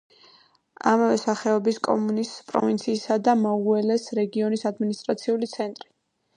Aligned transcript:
ამავე 0.91 1.19
სახელობის 1.23 1.77
კომუნის, 1.89 2.33
პროვინციისა 2.49 3.19
და 3.29 3.37
მაულეს 3.45 4.09
რეგიონის 4.23 4.69
ადმინისტრაციული 4.75 5.55
ცენტრი. 5.57 5.89